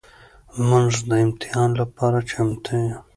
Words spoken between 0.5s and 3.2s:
مونږ د امتحان لپاره چمتو يو.